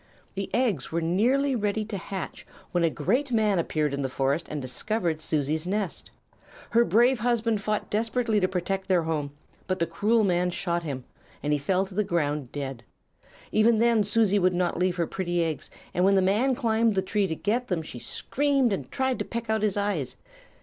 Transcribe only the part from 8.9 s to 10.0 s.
home, but the